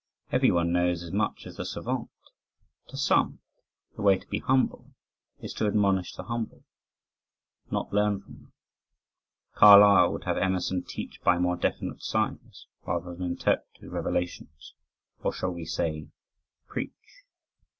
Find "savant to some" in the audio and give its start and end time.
1.63-3.37